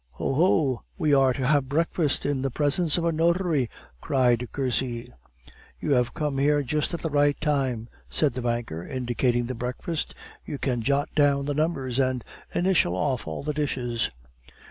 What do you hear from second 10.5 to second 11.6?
can jot down the